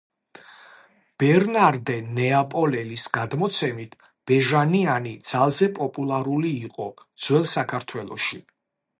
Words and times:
ბერნარდე 1.23 1.97
ნეაპოლელის 2.19 3.03
გადმოცემით, 3.17 3.93
„ბეჟანიანი“ 4.31 5.11
ძალზე 5.33 5.69
პოპულარული 5.75 6.55
იყო 6.69 6.89
ძველ 7.27 7.47
საქართველოში. 7.53 8.41